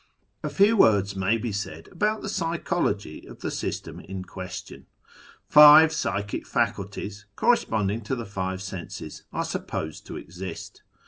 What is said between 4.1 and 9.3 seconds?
question. Five psychic faculties (corresponding to the five senses)